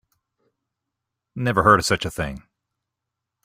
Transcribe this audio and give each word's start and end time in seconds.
Never 1.35 1.61
heard 1.61 1.79
of 1.79 1.85
such 1.85 2.05
a 2.05 2.09
thing. 2.09 2.41